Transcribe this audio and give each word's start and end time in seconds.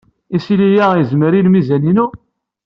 Isili-a 0.35 0.87
yezmer 0.97 1.33
i 1.33 1.41
lmizan-inu? 1.45 2.07